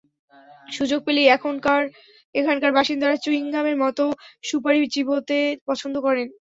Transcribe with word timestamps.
সুযোগ 0.67 0.99
পেলেই 1.05 1.27
এখানকার 2.35 2.71
বাসিন্দারা 2.77 3.15
চুইং 3.23 3.43
গামের 3.53 3.77
মতো 3.83 4.03
সুপারি 4.47 4.81
চিবোতে 4.93 5.39
পছন্দ 5.67 5.95
করেন। 6.05 6.27